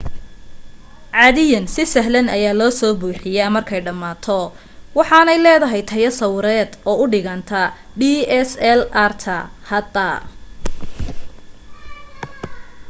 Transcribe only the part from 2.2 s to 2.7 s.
ayaa